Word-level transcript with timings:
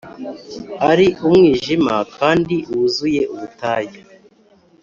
ariko 0.91 1.19
umwijima 1.27 1.95
kandi 2.17 2.55
wuzuye 2.69 3.21
ubutayu 3.33 3.99